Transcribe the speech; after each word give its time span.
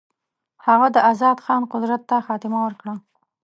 هغه 0.65 0.87
د 0.95 0.97
آزاد 1.11 1.37
خان 1.45 1.61
قدرت 1.73 2.01
ته 2.09 2.17
خاتمه 2.25 2.59
ورکړه. 2.63 2.93